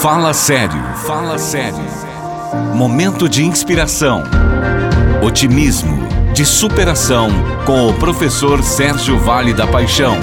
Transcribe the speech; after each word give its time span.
Fala 0.00 0.32
sério, 0.32 0.82
fala 1.06 1.38
sério. 1.38 1.78
Momento 2.74 3.28
de 3.28 3.44
inspiração, 3.44 4.24
otimismo, 5.22 5.96
de 6.34 6.44
superação 6.44 7.28
com 7.64 7.88
o 7.88 7.94
professor 7.94 8.62
Sérgio 8.64 9.16
Vale 9.18 9.54
da 9.54 9.66
Paixão. 9.66 10.16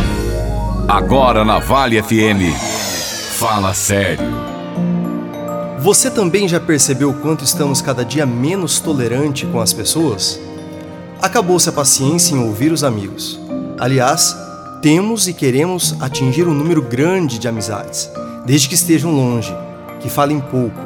Agora 0.85 1.45
na 1.45 1.59
Vale 1.59 2.01
FM. 2.01 2.53
Fala 3.37 3.73
sério. 3.73 4.25
Você 5.79 6.11
também 6.11 6.47
já 6.47 6.59
percebeu 6.59 7.13
quanto 7.13 7.45
estamos 7.45 7.81
cada 7.81 8.03
dia 8.03 8.25
menos 8.25 8.79
tolerante 8.81 9.45
com 9.45 9.61
as 9.61 9.71
pessoas? 9.71 10.39
Acabou-se 11.21 11.69
a 11.69 11.71
paciência 11.71 12.35
em 12.35 12.39
ouvir 12.39 12.73
os 12.73 12.83
amigos. 12.83 13.39
Aliás, 13.79 14.35
temos 14.81 15.27
e 15.27 15.33
queremos 15.33 15.95
atingir 16.01 16.47
um 16.47 16.53
número 16.53 16.81
grande 16.81 17.39
de 17.39 17.47
amizades, 17.47 18.09
desde 18.47 18.69
que 18.69 18.75
estejam 18.75 19.11
longe, 19.11 19.53
que 19.99 20.09
falem 20.09 20.39
pouco, 20.39 20.79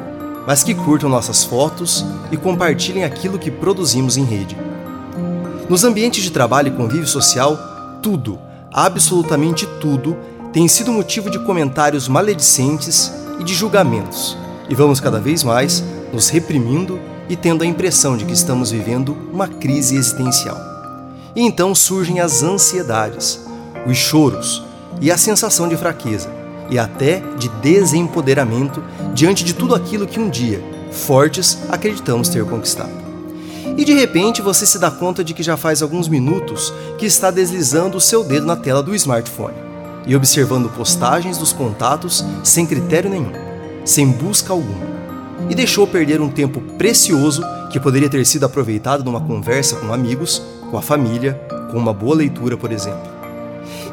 mas 0.44 0.64
que 0.64 0.74
curtam 0.74 1.08
nossas 1.08 1.44
fotos 1.44 2.04
e 2.32 2.36
compartilhem 2.36 3.04
aquilo 3.04 3.38
que 3.38 3.52
produzimos 3.52 4.16
em 4.16 4.24
rede. 4.24 4.58
Nos 5.68 5.84
ambientes 5.84 6.24
de 6.24 6.32
trabalho 6.32 6.68
e 6.68 6.76
convívio 6.76 7.06
social, 7.06 7.56
tudo, 8.02 8.36
absolutamente 8.72 9.64
tudo, 9.80 10.16
tem 10.52 10.66
sido 10.66 10.90
motivo 10.90 11.30
de 11.30 11.38
comentários 11.38 12.08
maledicentes 12.08 13.12
e 13.38 13.44
de 13.44 13.54
julgamentos, 13.54 14.36
e 14.68 14.74
vamos 14.74 14.98
cada 14.98 15.20
vez 15.20 15.44
mais 15.44 15.84
nos 16.12 16.28
reprimindo 16.30 16.98
e 17.28 17.36
tendo 17.36 17.62
a 17.62 17.66
impressão 17.66 18.16
de 18.16 18.24
que 18.24 18.32
estamos 18.32 18.72
vivendo 18.72 19.16
uma 19.32 19.46
crise 19.46 19.94
existencial. 19.94 20.58
E 21.36 21.40
então 21.40 21.76
surgem 21.76 22.18
as 22.18 22.42
ansiedades, 22.42 23.38
os 23.86 23.96
choros 23.96 24.64
e 25.00 25.12
a 25.12 25.16
sensação 25.16 25.68
de 25.68 25.76
fraqueza 25.76 26.41
e 26.72 26.78
até 26.78 27.22
de 27.36 27.50
desempoderamento 27.60 28.82
diante 29.12 29.44
de 29.44 29.52
tudo 29.52 29.74
aquilo 29.74 30.06
que 30.06 30.18
um 30.18 30.30
dia, 30.30 30.64
fortes, 30.90 31.58
acreditamos 31.68 32.30
ter 32.30 32.46
conquistado. 32.46 32.90
E 33.76 33.84
de 33.84 33.92
repente 33.92 34.40
você 34.40 34.64
se 34.64 34.78
dá 34.78 34.90
conta 34.90 35.22
de 35.22 35.34
que 35.34 35.42
já 35.42 35.54
faz 35.54 35.82
alguns 35.82 36.08
minutos 36.08 36.72
que 36.96 37.04
está 37.04 37.30
deslizando 37.30 37.98
o 37.98 38.00
seu 38.00 38.24
dedo 38.24 38.46
na 38.46 38.56
tela 38.56 38.82
do 38.82 38.94
smartphone 38.94 39.54
e 40.06 40.16
observando 40.16 40.70
postagens 40.70 41.36
dos 41.36 41.52
contatos 41.52 42.24
sem 42.42 42.64
critério 42.64 43.10
nenhum, 43.10 43.32
sem 43.84 44.08
busca 44.08 44.54
alguma. 44.54 44.92
E 45.50 45.54
deixou 45.54 45.86
perder 45.86 46.22
um 46.22 46.30
tempo 46.30 46.58
precioso 46.78 47.42
que 47.70 47.78
poderia 47.78 48.08
ter 48.08 48.24
sido 48.24 48.46
aproveitado 48.46 49.04
numa 49.04 49.20
conversa 49.20 49.76
com 49.76 49.92
amigos, 49.92 50.40
com 50.70 50.78
a 50.78 50.82
família, 50.82 51.38
com 51.70 51.76
uma 51.76 51.92
boa 51.92 52.16
leitura, 52.16 52.56
por 52.56 52.72
exemplo. 52.72 53.11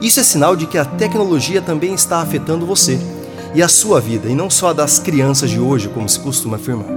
Isso 0.01 0.19
é 0.19 0.23
sinal 0.23 0.55
de 0.55 0.65
que 0.65 0.77
a 0.77 0.85
tecnologia 0.85 1.61
também 1.61 1.93
está 1.93 2.21
afetando 2.21 2.65
você 2.65 2.99
e 3.53 3.61
a 3.63 3.67
sua 3.67 3.99
vida, 3.99 4.29
e 4.29 4.35
não 4.35 4.49
só 4.49 4.69
a 4.69 4.73
das 4.73 4.99
crianças 4.99 5.49
de 5.49 5.59
hoje, 5.59 5.89
como 5.89 6.07
se 6.07 6.19
costuma 6.19 6.57
afirmar. 6.57 6.87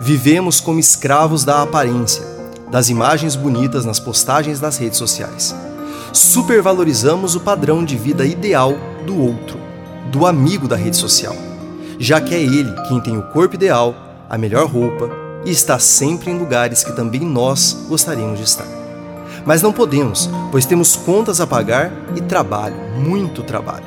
Vivemos 0.00 0.60
como 0.60 0.78
escravos 0.78 1.44
da 1.44 1.62
aparência, 1.62 2.22
das 2.70 2.88
imagens 2.88 3.34
bonitas 3.34 3.84
nas 3.84 3.98
postagens 3.98 4.60
das 4.60 4.78
redes 4.78 4.98
sociais. 4.98 5.54
Supervalorizamos 6.12 7.34
o 7.34 7.40
padrão 7.40 7.84
de 7.84 7.96
vida 7.96 8.24
ideal 8.24 8.74
do 9.04 9.20
outro, 9.20 9.58
do 10.10 10.26
amigo 10.26 10.66
da 10.66 10.76
rede 10.76 10.96
social, 10.96 11.36
já 11.98 12.20
que 12.20 12.34
é 12.34 12.40
ele 12.40 12.72
quem 12.88 13.00
tem 13.00 13.16
o 13.16 13.22
corpo 13.24 13.56
ideal, 13.56 13.94
a 14.28 14.38
melhor 14.38 14.66
roupa 14.66 15.10
e 15.44 15.50
está 15.50 15.78
sempre 15.78 16.30
em 16.30 16.38
lugares 16.38 16.84
que 16.84 16.92
também 16.92 17.20
nós 17.20 17.86
gostaríamos 17.88 18.38
de 18.38 18.44
estar. 18.44 18.79
Mas 19.44 19.62
não 19.62 19.72
podemos, 19.72 20.28
pois 20.50 20.66
temos 20.66 20.96
contas 20.96 21.40
a 21.40 21.46
pagar 21.46 21.92
e 22.16 22.20
trabalho, 22.20 22.76
muito 22.98 23.42
trabalho. 23.42 23.84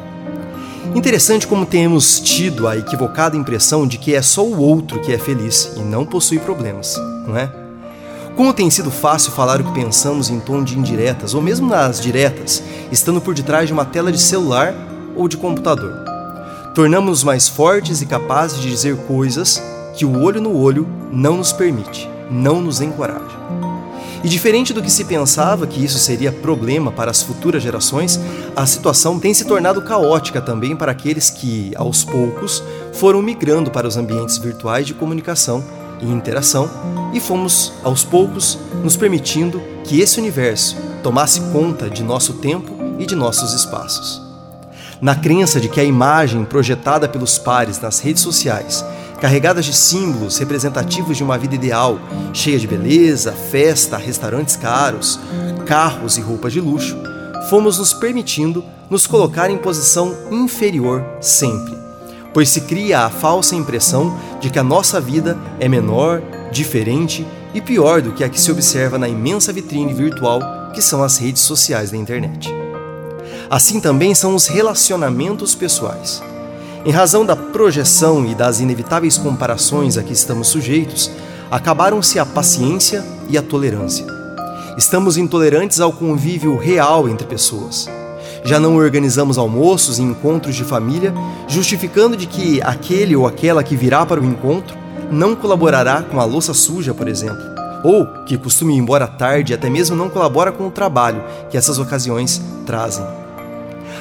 Interessante 0.96 1.48
como 1.48 1.66
temos 1.66 2.20
tido 2.20 2.68
a 2.68 2.78
equivocada 2.78 3.36
impressão 3.36 3.88
de 3.88 3.98
que 3.98 4.14
é 4.14 4.22
só 4.22 4.44
o 4.44 4.60
outro 4.60 5.00
que 5.00 5.12
é 5.12 5.18
feliz 5.18 5.74
e 5.76 5.80
não 5.80 6.06
possui 6.06 6.40
problemas, 6.40 6.96
não 7.28 7.38
é? 7.38 7.50
Como 8.36 8.54
tem 8.54 8.70
sido 8.70 8.90
fácil 8.90 9.32
falar 9.32 9.62
o 9.62 9.64
que 9.64 9.74
pensamos 9.74 10.30
em 10.30 10.40
tom 10.40 10.64
de 10.64 10.78
indiretas, 10.78 11.34
ou 11.34 11.42
mesmo 11.42 11.68
nas 11.68 12.02
diretas, 12.02 12.64
estando 12.92 13.22
por 13.22 13.34
detrás 13.34 13.68
de 13.68 13.74
uma 13.74 13.86
tela 13.86 14.12
de 14.12 14.20
celular 14.20 14.74
ou 15.16 15.28
de 15.28 15.38
computador. 15.38 15.94
Tornamos-nos 16.74 17.24
mais 17.24 17.48
fortes 17.48 18.02
e 18.02 18.08
capazes 18.08 18.60
de 18.60 18.70
dizer 18.70 18.98
coisas 19.06 19.62
que 19.96 20.06
o 20.06 20.22
olho 20.22 20.42
no 20.42 20.58
olho 20.58 20.88
não 21.12 21.38
nos 21.38 21.54
permite, 21.54 22.10
não 22.32 22.60
nos 22.60 22.82
encoraja. 22.82 23.73
E 24.24 24.30
diferente 24.30 24.72
do 24.72 24.82
que 24.82 24.90
se 24.90 25.04
pensava 25.04 25.68
que 25.68 25.84
isso 25.84 26.00
seria 26.00 26.32
problema 26.32 26.92
para 26.94 27.12
as 27.12 27.22
futuras 27.22 27.62
gerações, 27.62 28.18
a 28.56 28.66
situação 28.66 29.20
tem 29.20 29.34
se 29.34 29.44
tornado 29.44 29.82
caótica 29.82 30.42
também 30.42 30.78
para 30.78 30.94
aqueles 30.94 31.30
que, 31.30 31.74
aos 31.76 32.06
poucos, 32.06 32.64
foram 32.94 33.22
migrando 33.22 33.70
para 33.70 33.86
os 33.86 33.98
ambientes 33.98 34.38
virtuais 34.38 34.88
de 34.88 34.94
comunicação 34.94 35.62
e 36.02 36.06
interação 36.06 36.70
e 37.14 37.20
fomos, 37.20 37.74
aos 37.84 38.06
poucos, 38.06 38.58
nos 38.82 38.96
permitindo 38.96 39.62
que 39.84 40.00
esse 40.00 40.20
universo 40.20 40.78
tomasse 41.04 41.42
conta 41.52 41.90
de 41.90 42.02
nosso 42.02 42.36
tempo 42.36 42.74
e 42.98 43.06
de 43.06 43.16
nossos 43.16 43.54
espaços. 43.54 44.22
Na 45.02 45.16
crença 45.16 45.60
de 45.60 45.68
que 45.68 45.82
a 45.82 45.84
imagem 45.84 46.46
projetada 46.46 47.10
pelos 47.10 47.38
pares 47.38 47.78
nas 47.82 48.00
redes 48.00 48.24
sociais 48.24 48.86
carregadas 49.24 49.64
de 49.64 49.74
símbolos 49.74 50.38
representativos 50.38 51.16
de 51.16 51.24
uma 51.24 51.38
vida 51.38 51.56
ideal, 51.56 51.98
cheia 52.34 52.60
de 52.60 52.68
beleza, 52.68 53.32
festa, 53.32 53.96
restaurantes 53.96 54.58
caros, 54.58 55.18
carros 55.66 56.18
e 56.18 56.22
roupas 56.22 56.52
de 56.52 56.60
luxo, 56.60 56.98
fomos 57.50 57.80
nos 57.80 57.94
permitindo 57.94 58.66
nos 58.90 59.08
colocar 59.08 59.50
em 59.50 59.58
posição 59.58 60.14
inferior 60.30 61.06
sempre, 61.22 61.74
pois 62.34 62.50
se 62.50 62.60
cria 62.60 63.06
a 63.06 63.10
falsa 63.10 63.56
impressão 63.56 64.14
de 64.42 64.50
que 64.50 64.60
a 64.60 64.64
nossa 64.64 65.00
vida 65.00 65.38
é 65.58 65.70
menor, 65.70 66.22
diferente 66.52 67.26
e 67.54 67.62
pior 67.62 68.02
do 68.02 68.12
que 68.12 68.26
a 68.26 68.30
que 68.30 68.42
se 68.42 68.52
observa 68.52 68.98
na 68.98 69.08
imensa 69.08 69.54
vitrine 69.54 69.94
virtual 69.94 70.42
que 70.74 70.82
são 70.82 71.02
as 71.02 71.18
redes 71.18 71.44
sociais 71.44 71.92
da 71.92 71.96
internet. 71.96 72.54
Assim 73.50 73.80
também 73.80 74.14
são 74.14 74.36
os 74.36 74.48
relacionamentos 74.48 75.56
pessoais. 75.56 76.22
Em 76.86 76.92
razão 76.92 77.26
da 77.26 77.34
projeção 77.34 78.26
e 78.26 78.36
das 78.36 78.60
inevitáveis 78.60 79.18
comparações 79.18 79.98
a 79.98 80.04
que 80.04 80.12
estamos 80.12 80.50
sujeitos, 80.50 81.10
acabaram-se 81.50 82.20
a 82.20 82.26
paciência 82.26 83.06
e 83.30 83.38
a 83.38 83.42
tolerância. 83.42 84.06
Estamos 84.78 85.16
intolerantes 85.16 85.80
ao 85.80 85.94
convívio 85.94 86.58
real 86.58 87.08
entre 87.08 87.26
pessoas. 87.26 87.90
Já 88.44 88.60
não 88.60 88.76
organizamos 88.76 89.38
almoços 89.38 89.98
e 89.98 90.02
encontros 90.02 90.56
de 90.56 90.66
família, 90.66 91.14
justificando 91.48 92.18
de 92.18 92.28
que 92.28 92.62
aquele 92.62 93.16
ou 93.16 93.26
aquela 93.26 93.64
que 93.64 93.78
virá 93.78 94.06
para 94.06 94.20
o 94.20 94.26
encontro 94.26 94.78
não 95.10 95.36
colaborará 95.36 96.02
com 96.02 96.20
a 96.20 96.26
louça 96.26 96.54
suja, 96.54 96.94
por 96.94 97.08
exemplo, 97.08 97.44
ou 97.82 98.06
que 98.26 98.38
costuma 98.38 98.74
ir 98.74 98.78
embora 98.78 99.08
tarde 99.08 99.54
e 99.54 99.56
até 99.56 99.70
mesmo 99.70 99.96
não 99.96 100.10
colabora 100.10 100.52
com 100.52 100.68
o 100.68 100.72
trabalho 100.72 101.24
que 101.50 101.56
essas 101.56 101.80
ocasiões 101.80 102.42
trazem. 102.66 103.23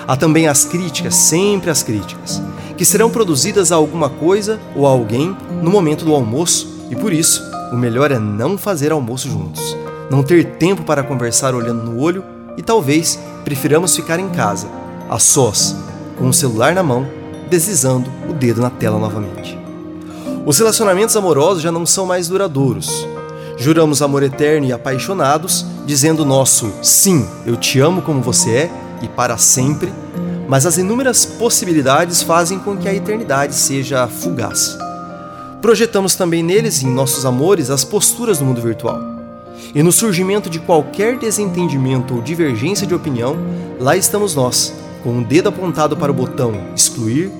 Há 0.07 0.17
também 0.17 0.49
as 0.49 0.65
críticas, 0.65 1.15
sempre 1.15 1.71
as 1.71 1.83
críticas 1.83 2.43
que 2.83 2.85
serão 2.85 3.11
produzidas 3.11 3.71
a 3.71 3.77
alguma 3.77 4.09
coisa 4.09 4.59
ou 4.75 4.87
a 4.87 4.91
alguém 4.91 5.37
no 5.63 5.71
momento 5.71 6.05
do 6.05 6.13
almoço, 6.13 6.69
e 6.91 6.97
por 6.97 7.13
isso, 7.13 7.41
o 7.71 7.77
melhor 7.77 8.11
é 8.11 8.19
não 8.19 8.59
fazer 8.59 8.91
almoço 8.91 9.29
juntos, 9.29 9.77
não 10.11 10.23
ter 10.23 10.57
tempo 10.57 10.83
para 10.83 11.05
conversar 11.05 11.55
olhando 11.55 11.85
no 11.85 12.01
olho 12.01 12.25
e 12.57 12.63
talvez 12.63 13.21
prefiramos 13.45 13.95
ficar 13.95 14.19
em 14.19 14.29
casa, 14.31 14.67
a 15.09 15.17
sós, 15.19 15.77
com 16.19 16.29
o 16.29 16.33
celular 16.33 16.75
na 16.75 16.83
mão, 16.83 17.07
deslizando 17.49 18.11
o 18.29 18.33
dedo 18.33 18.61
na 18.61 18.71
tela 18.71 18.99
novamente. 18.99 19.57
Os 20.45 20.59
relacionamentos 20.59 21.17
amorosos 21.17 21.63
já 21.63 21.71
não 21.71 21.87
são 21.87 22.05
mais 22.05 22.27
duradouros. 22.27 23.07
Juramos 23.57 24.03
amor 24.03 24.25
eterno 24.25 24.67
e 24.67 24.73
apaixonados, 24.73 25.65
dizendo 25.87 26.25
nosso 26.25 26.73
sim, 26.83 27.25
eu 27.47 27.55
te 27.57 27.79
amo 27.79 28.03
como 28.03 28.21
você 28.21 28.51
é 28.51 28.71
e 29.03 29.09
para 29.09 29.37
sempre 29.37 29.93
mas 30.53 30.67
as 30.67 30.77
inúmeras 30.77 31.25
possibilidades 31.25 32.23
fazem 32.23 32.59
com 32.59 32.77
que 32.77 32.87
a 32.87 32.95
eternidade 32.95 33.55
seja 33.55 34.07
fugaz. 34.07 34.77
Projetamos 35.63 36.15
também 36.15 36.43
neles, 36.43 36.83
em 36.83 36.93
nossos 36.93 37.25
amores, 37.25 37.71
as 37.71 37.85
posturas 37.85 38.39
do 38.39 38.45
mundo 38.45 38.61
virtual. 38.61 39.01
E 39.75 39.83
no 39.83 39.91
surgimento 39.91 40.51
de 40.51 40.59
qualquer 40.59 41.17
desentendimento 41.17 42.17
ou 42.17 42.21
divergência 42.21 42.87
de 42.87 42.95
opinião, 42.95 43.35
lá 43.81 43.97
estamos 43.97 44.35
nós, 44.35 44.75
com 45.03 45.21
o 45.21 45.25
dedo 45.25 45.49
apontado 45.49 45.97
para 45.97 46.13
o 46.13 46.15
botão 46.15 46.53
excluir, 46.77 47.31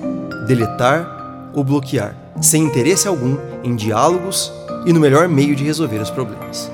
deletar 0.47 1.51
ou 1.53 1.63
bloquear, 1.63 2.15
sem 2.41 2.63
interesse 2.63 3.07
algum 3.07 3.37
em 3.63 3.75
diálogos 3.75 4.51
e 4.87 4.91
no 4.91 4.99
melhor 4.99 5.27
meio 5.27 5.55
de 5.55 5.63
resolver 5.63 5.99
os 5.99 6.09
problemas. 6.09 6.71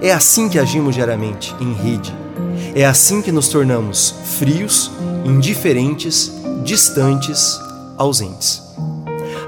É 0.00 0.12
assim 0.12 0.48
que 0.48 0.56
agimos 0.56 0.94
diariamente, 0.94 1.52
em 1.58 1.72
rede. 1.72 2.27
É 2.74 2.84
assim 2.84 3.22
que 3.22 3.32
nos 3.32 3.48
tornamos 3.48 4.14
frios 4.38 4.90
indiferentes, 5.24 6.30
distantes, 6.62 7.58
ausentes. 7.96 8.62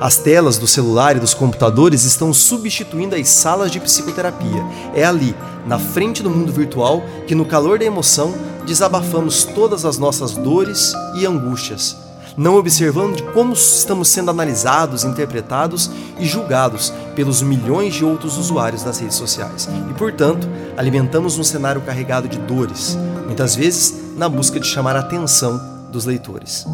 As 0.00 0.16
telas 0.16 0.56
do 0.56 0.66
celular 0.66 1.16
e 1.16 1.20
dos 1.20 1.34
computadores 1.34 2.04
estão 2.04 2.32
substituindo 2.32 3.14
as 3.14 3.28
salas 3.28 3.70
de 3.70 3.78
psicoterapia. 3.78 4.64
É 4.94 5.04
ali, 5.04 5.34
na 5.66 5.78
frente 5.78 6.22
do 6.22 6.30
mundo 6.30 6.50
virtual, 6.50 7.02
que 7.26 7.34
no 7.34 7.44
calor 7.44 7.78
da 7.78 7.84
emoção 7.84 8.34
desabafamos 8.66 9.44
todas 9.44 9.84
as 9.84 9.98
nossas 9.98 10.32
dores 10.32 10.94
e 11.14 11.26
angústias, 11.26 11.96
não 12.36 12.56
observando 12.56 13.16
de 13.16 13.22
como 13.24 13.52
estamos 13.52 14.08
sendo 14.08 14.30
analisados, 14.30 15.04
interpretados 15.04 15.90
e 16.18 16.26
julgados 16.26 16.92
pelos 17.20 17.42
milhões 17.42 17.92
de 17.92 18.02
outros 18.02 18.38
usuários 18.38 18.82
das 18.82 18.98
redes 18.98 19.18
sociais. 19.18 19.68
E, 19.90 19.92
portanto, 19.92 20.48
alimentamos 20.74 21.38
um 21.38 21.44
cenário 21.44 21.82
carregado 21.82 22.26
de 22.26 22.38
dores, 22.38 22.96
muitas 23.26 23.54
vezes 23.54 23.94
na 24.16 24.26
busca 24.26 24.58
de 24.58 24.66
chamar 24.66 24.96
a 24.96 25.00
atenção 25.00 25.60
dos 25.92 26.06
leitores. 26.06 26.64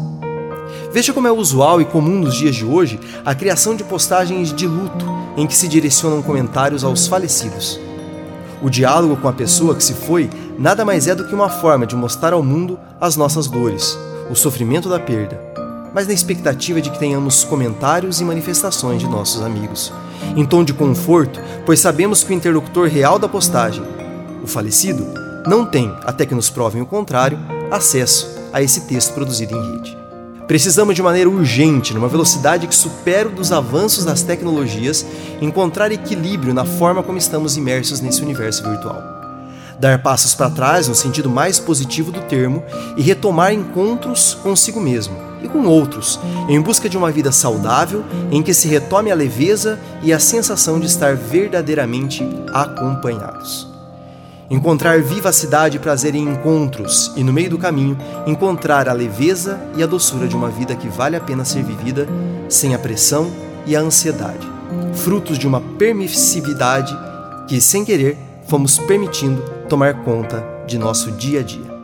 Veja 0.89 1.11
como 1.11 1.27
é 1.27 1.31
usual 1.33 1.81
e 1.81 1.85
comum 1.85 2.17
nos 2.19 2.33
dias 2.33 2.55
de 2.55 2.63
hoje 2.63 2.97
a 3.25 3.35
criação 3.35 3.75
de 3.75 3.83
postagens 3.83 4.53
de 4.53 4.65
luto 4.65 5.05
em 5.35 5.45
que 5.45 5.53
se 5.53 5.67
direcionam 5.67 6.21
comentários 6.21 6.81
aos 6.81 7.07
falecidos. 7.07 7.77
O 8.61 8.69
diálogo 8.69 9.17
com 9.17 9.27
a 9.27 9.33
pessoa 9.33 9.75
que 9.75 9.83
se 9.83 9.95
foi 9.95 10.29
nada 10.57 10.85
mais 10.85 11.09
é 11.09 11.13
do 11.13 11.25
que 11.25 11.35
uma 11.35 11.49
forma 11.49 11.85
de 11.85 11.93
mostrar 11.93 12.31
ao 12.31 12.41
mundo 12.41 12.79
as 13.01 13.17
nossas 13.17 13.47
dores, 13.47 13.99
o 14.29 14.33
sofrimento 14.35 14.87
da 14.87 14.97
perda, 14.97 15.37
mas 15.93 16.07
na 16.07 16.13
expectativa 16.13 16.79
de 16.79 16.89
que 16.89 16.99
tenhamos 16.99 17.43
comentários 17.43 18.21
e 18.21 18.23
manifestações 18.23 19.01
de 19.01 19.09
nossos 19.09 19.41
amigos, 19.41 19.91
em 20.35 20.45
tom 20.45 20.63
de 20.63 20.73
conforto, 20.73 21.39
pois 21.65 21.79
sabemos 21.79 22.23
que 22.23 22.31
o 22.31 22.35
interlocutor 22.35 22.87
real 22.87 23.17
da 23.17 23.27
postagem, 23.27 23.83
o 24.43 24.47
falecido, 24.47 25.05
não 25.47 25.65
tem, 25.65 25.93
até 26.03 26.25
que 26.25 26.35
nos 26.35 26.49
provem 26.49 26.81
o 26.81 26.85
contrário, 26.85 27.39
acesso 27.71 28.37
a 28.51 28.61
esse 28.61 28.81
texto 28.81 29.13
produzido 29.13 29.55
em 29.55 29.71
rede. 29.71 29.97
Precisamos 30.47 30.95
de 30.95 31.03
maneira 31.03 31.29
urgente, 31.29 31.93
numa 31.93 32.07
velocidade 32.07 32.67
que 32.67 32.75
supera 32.75 33.27
o 33.27 33.31
dos 33.31 33.51
avanços 33.51 34.05
das 34.05 34.23
tecnologias, 34.23 35.05
encontrar 35.41 35.91
equilíbrio 35.91 36.53
na 36.53 36.63
forma 36.63 37.03
como 37.03 37.17
estamos 37.17 37.57
imersos 37.57 37.99
nesse 37.99 38.21
universo 38.21 38.63
virtual. 38.63 39.16
Dar 39.79 40.01
passos 40.01 40.33
para 40.33 40.49
trás 40.49 40.87
no 40.87 40.95
sentido 40.95 41.29
mais 41.29 41.59
positivo 41.59 42.11
do 42.11 42.21
termo 42.21 42.63
e 42.95 43.01
retomar 43.01 43.53
encontros 43.53 44.33
consigo 44.33 44.79
mesmo 44.79 45.15
e 45.43 45.47
com 45.47 45.65
outros, 45.65 46.19
em 46.49 46.59
busca 46.59 46.89
de 46.89 46.97
uma 46.97 47.11
vida 47.11 47.31
saudável 47.31 48.03
em 48.31 48.41
que 48.41 48.53
se 48.53 48.67
retome 48.67 49.11
a 49.11 49.15
leveza 49.15 49.79
e 50.01 50.11
a 50.11 50.19
sensação 50.19 50.79
de 50.79 50.87
estar 50.87 51.15
verdadeiramente 51.15 52.27
acompanhados. 52.53 53.67
Encontrar 54.49 55.01
vivacidade 55.01 55.75
e 55.75 55.79
prazer 55.79 56.15
em 56.15 56.23
encontros 56.23 57.11
e, 57.15 57.23
no 57.23 57.33
meio 57.33 57.49
do 57.49 57.57
caminho, 57.57 57.97
encontrar 58.25 58.87
a 58.87 58.93
leveza 58.93 59.59
e 59.75 59.83
a 59.83 59.85
doçura 59.85 60.27
de 60.27 60.35
uma 60.35 60.49
vida 60.49 60.73
que 60.73 60.87
vale 60.87 61.17
a 61.17 61.19
pena 61.19 61.43
ser 61.43 61.63
vivida 61.63 62.07
sem 62.47 62.73
a 62.73 62.79
pressão 62.79 63.29
e 63.65 63.75
a 63.75 63.81
ansiedade, 63.81 64.47
frutos 64.93 65.37
de 65.37 65.45
uma 65.45 65.59
permissividade 65.59 66.97
que, 67.45 67.59
sem 67.59 67.83
querer, 67.83 68.17
fomos 68.47 68.79
permitindo 68.79 69.56
tomar 69.67 70.03
conta 70.03 70.43
de 70.65 70.77
nosso 70.77 71.11
dia 71.11 71.41
a 71.41 71.43
dia. 71.43 71.77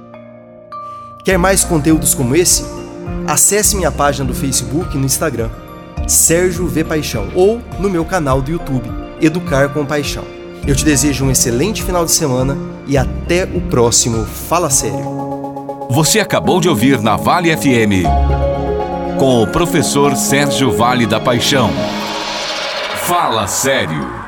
Quer 1.23 1.37
mais 1.37 1.63
conteúdos 1.63 2.13
como 2.13 2.35
esse? 2.35 2.65
Acesse 3.27 3.75
minha 3.75 3.91
página 3.91 4.25
do 4.25 4.33
Facebook 4.33 4.95
e 4.95 4.99
no 4.99 5.05
Instagram, 5.05 5.49
Sérgio 6.07 6.67
V 6.67 6.83
Paixão, 6.83 7.29
ou 7.35 7.61
no 7.79 7.89
meu 7.89 8.03
canal 8.03 8.41
do 8.41 8.51
YouTube, 8.51 8.89
Educar 9.21 9.69
com 9.69 9.85
Paixão. 9.85 10.23
Eu 10.65 10.75
te 10.75 10.83
desejo 10.83 11.25
um 11.25 11.31
excelente 11.31 11.83
final 11.83 12.05
de 12.05 12.11
semana 12.11 12.57
e 12.87 12.97
até 12.97 13.43
o 13.43 13.61
próximo 13.61 14.25
Fala 14.25 14.69
Sério. 14.69 15.87
Você 15.89 16.19
acabou 16.19 16.59
de 16.59 16.67
ouvir 16.67 17.01
na 17.01 17.15
Vale 17.15 17.55
FM 17.55 18.05
com 19.19 19.43
o 19.43 19.47
professor 19.47 20.15
Sérgio 20.15 20.71
Vale 20.71 21.05
da 21.05 21.19
Paixão. 21.19 21.69
Fala 23.05 23.47
Sério. 23.47 24.22